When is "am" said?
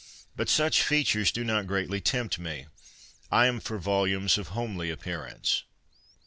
3.45-3.59